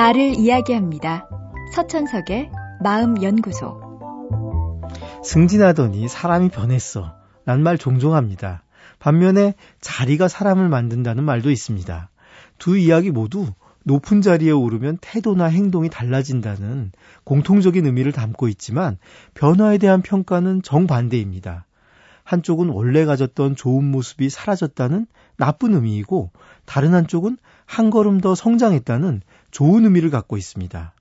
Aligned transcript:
나를 0.00 0.38
이야기합니다. 0.38 1.28
서천석의 1.74 2.50
마음연구소. 2.82 3.78
승진하더니 5.22 6.08
사람이 6.08 6.48
변했어. 6.48 7.12
란 7.44 7.60
말 7.60 7.76
종종 7.76 8.14
합니다. 8.14 8.62
반면에 8.98 9.52
자리가 9.82 10.28
사람을 10.28 10.70
만든다는 10.70 11.22
말도 11.24 11.50
있습니다. 11.50 12.08
두 12.56 12.78
이야기 12.78 13.10
모두 13.10 13.52
높은 13.84 14.22
자리에 14.22 14.52
오르면 14.52 14.96
태도나 15.02 15.44
행동이 15.44 15.90
달라진다는 15.90 16.92
공통적인 17.24 17.84
의미를 17.84 18.12
담고 18.12 18.48
있지만 18.48 18.96
변화에 19.34 19.76
대한 19.76 20.00
평가는 20.00 20.62
정반대입니다. 20.62 21.66
한쪽은 22.24 22.68
원래 22.68 23.04
가졌던 23.04 23.56
좋은 23.56 23.84
모습이 23.84 24.30
사라졌다는 24.30 25.06
나쁜 25.36 25.74
의미이고 25.74 26.30
다른 26.64 26.94
한쪽은 26.94 27.36
한 27.66 27.90
걸음 27.90 28.20
더 28.20 28.34
성장했다는 28.34 29.20
좋은 29.50 29.84
의미를 29.84 30.10
갖고 30.10 30.36
있습니다. 30.36 30.92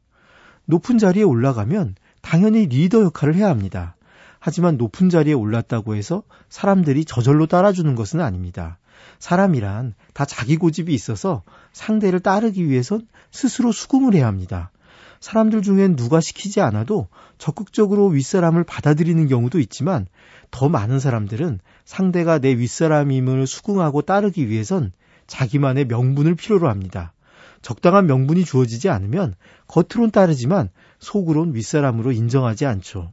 높은 0.66 0.98
자리에 0.98 1.24
올라가면 1.24 1.96
당연히 2.22 2.68
리더 2.68 3.02
역할을 3.04 3.36
해야 3.36 3.50
합니다. 3.50 3.96
하지만 4.40 4.78
높은 4.78 5.10
자리에 5.10 5.34
올랐다고 5.34 5.96
해서 5.96 6.24
사람들이 6.50 7.06
저절로 7.06 7.46
따라주는 7.46 7.96
것은 7.96 8.22
아닙니다. 8.22 8.78
사람이란 9.20 9.94
다 10.14 10.26
자기 10.26 10.58
고집이 10.58 10.94
있어서 10.94 11.44
상대를 11.74 12.20
따르기 12.22 12.70
위해선 12.70 13.08
스스로 13.32 13.72
수긍을 13.72 14.14
해야 14.14 14.28
합니다. 14.28 14.72
사람들 15.20 15.62
중엔 15.62 15.98
누가 15.98 16.22
시키지 16.22 16.62
않아도 16.62 17.08
적극적으로 17.38 18.08
윗사람을 18.08 18.64
받아들이는 18.64 19.28
경우도 19.28 19.60
있지만 19.60 20.08
더 20.52 20.70
많은 20.70 21.00
사람들은 21.00 21.60
상대가 21.84 22.40
내 22.40 22.58
윗사람임을 22.58 23.46
수긍하고 23.46 24.02
따르기 24.02 24.48
위해선 24.48 24.94
자기만의 25.28 25.86
명분을 25.86 26.36
필요로 26.36 26.70
합니다. 26.70 27.14
적당한 27.62 28.06
명분이 28.06 28.46
주어지지 28.46 28.90
않으면 28.90 29.36
겉으론 29.68 30.12
따르지만 30.12 30.70
속으론 31.00 31.54
윗사람으로 31.54 32.12
인정하지 32.12 32.66
않죠. 32.66 33.12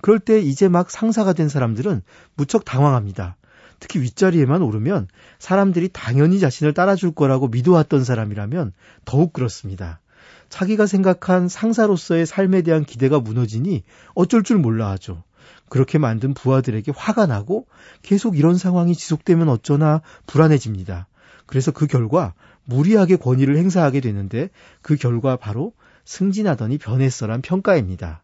그럴 0.00 0.18
때 0.18 0.40
이제 0.40 0.68
막 0.68 0.90
상사가 0.90 1.32
된 1.32 1.48
사람들은 1.48 2.02
무척 2.34 2.64
당황합니다. 2.64 3.36
특히 3.80 4.00
윗자리에만 4.00 4.62
오르면 4.62 5.08
사람들이 5.38 5.90
당연히 5.92 6.40
자신을 6.40 6.74
따라줄 6.74 7.12
거라고 7.12 7.48
믿어왔던 7.48 8.04
사람이라면 8.04 8.72
더욱 9.04 9.32
그렇습니다. 9.32 10.00
자기가 10.48 10.86
생각한 10.86 11.48
상사로서의 11.48 12.26
삶에 12.26 12.62
대한 12.62 12.84
기대가 12.84 13.20
무너지니 13.20 13.84
어쩔 14.14 14.42
줄 14.42 14.58
몰라 14.58 14.90
하죠. 14.90 15.22
그렇게 15.68 15.98
만든 15.98 16.34
부하들에게 16.34 16.92
화가 16.96 17.26
나고 17.26 17.66
계속 18.02 18.38
이런 18.38 18.56
상황이 18.56 18.94
지속되면 18.94 19.48
어쩌나 19.48 20.00
불안해집니다. 20.26 21.06
그래서 21.46 21.70
그 21.70 21.86
결과 21.86 22.34
무리하게 22.68 23.16
권위를 23.16 23.56
행사하게 23.56 24.00
되는데 24.00 24.50
그 24.82 24.96
결과 24.96 25.36
바로 25.36 25.72
승진하더니 26.04 26.76
변했어란 26.76 27.40
평가입니다. 27.40 28.22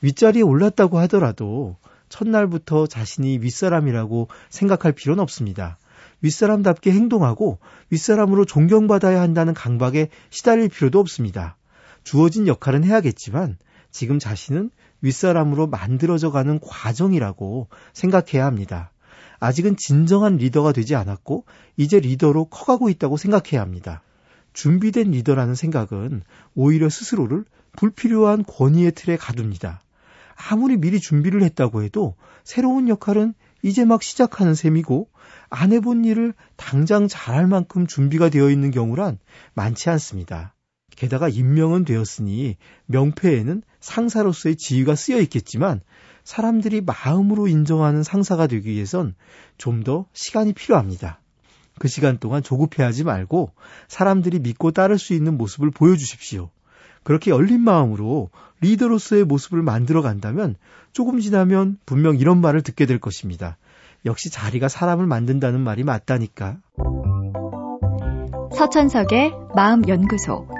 윗자리에 0.00 0.42
올랐다고 0.42 0.98
하더라도 1.00 1.76
첫날부터 2.08 2.86
자신이 2.86 3.38
윗사람이라고 3.38 4.28
생각할 4.48 4.92
필요는 4.92 5.22
없습니다. 5.22 5.78
윗사람답게 6.22 6.92
행동하고 6.92 7.58
윗사람으로 7.90 8.44
존경받아야 8.44 9.20
한다는 9.20 9.54
강박에 9.54 10.08
시달릴 10.30 10.68
필요도 10.68 11.00
없습니다. 11.00 11.56
주어진 12.04 12.46
역할은 12.46 12.84
해야겠지만 12.84 13.58
지금 13.90 14.20
자신은 14.20 14.70
윗사람으로 15.02 15.66
만들어져 15.66 16.30
가는 16.30 16.60
과정이라고 16.60 17.68
생각해야 17.92 18.46
합니다. 18.46 18.92
아직은 19.40 19.76
진정한 19.76 20.36
리더가 20.36 20.72
되지 20.72 20.94
않았고 20.94 21.44
이제 21.76 21.98
리더로 21.98 22.44
커가고 22.46 22.90
있다고 22.90 23.16
생각해야 23.16 23.60
합니다. 23.60 24.02
준비된 24.52 25.10
리더라는 25.10 25.54
생각은 25.54 26.22
오히려 26.54 26.88
스스로를 26.88 27.44
불필요한 27.76 28.44
권위의 28.44 28.92
틀에 28.92 29.16
가둡니다. 29.16 29.80
아무리 30.36 30.76
미리 30.76 31.00
준비를 31.00 31.42
했다고 31.42 31.82
해도 31.82 32.14
새로운 32.44 32.88
역할은 32.88 33.34
이제 33.62 33.84
막 33.84 34.02
시작하는 34.02 34.54
셈이고 34.54 35.08
안 35.50 35.72
해본 35.72 36.04
일을 36.04 36.34
당장 36.56 37.08
잘할 37.08 37.46
만큼 37.46 37.86
준비가 37.86 38.28
되어 38.28 38.50
있는 38.50 38.70
경우란 38.70 39.18
많지 39.54 39.90
않습니다. 39.90 40.54
게다가 40.96 41.28
임명은 41.28 41.84
되었으니 41.84 42.56
명패에는 42.86 43.62
상사로서의 43.80 44.56
지위가 44.56 44.94
쓰여 44.94 45.20
있겠지만 45.20 45.80
사람들이 46.24 46.82
마음으로 46.82 47.48
인정하는 47.48 48.02
상사가 48.02 48.46
되기 48.46 48.70
위해선 48.70 49.14
좀 49.56 49.82
더 49.82 50.06
시간이 50.12 50.52
필요합니다. 50.52 51.20
그 51.78 51.88
시간 51.88 52.18
동안 52.18 52.42
조급해하지 52.42 53.04
말고 53.04 53.52
사람들이 53.88 54.38
믿고 54.40 54.70
따를 54.70 54.98
수 54.98 55.14
있는 55.14 55.38
모습을 55.38 55.70
보여주십시오. 55.70 56.50
그렇게 57.02 57.30
열린 57.30 57.60
마음으로 57.62 58.28
리더로서의 58.60 59.24
모습을 59.24 59.62
만들어 59.62 60.02
간다면 60.02 60.56
조금 60.92 61.18
지나면 61.20 61.78
분명 61.86 62.16
이런 62.18 62.40
말을 62.40 62.60
듣게 62.62 62.84
될 62.84 62.98
것입니다. 62.98 63.56
역시 64.04 64.30
자리가 64.30 64.68
사람을 64.68 65.06
만든다는 65.06 65.60
말이 65.60 65.82
맞다니까. 65.82 66.58
서천석의 68.54 69.32
마음연구소. 69.54 70.59